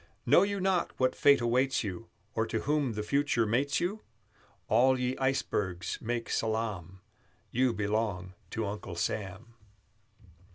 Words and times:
Know 0.25 0.41
you 0.41 0.59
not 0.59 0.99
what 0.99 1.15
fate 1.15 1.41
awaits 1.41 1.83
you, 1.83 2.07
Or 2.33 2.47
to 2.47 2.61
whom 2.61 2.93
the 2.93 3.03
future 3.03 3.45
mates 3.45 3.79
you? 3.79 4.01
All 4.67 4.99
ye 4.99 5.15
icebergs 5.19 5.99
make 6.01 6.27
salaam, 6.27 7.01
You 7.51 7.71
belong 7.71 8.33
to 8.49 8.65
Uncle 8.65 8.95
Sam! 8.95 9.53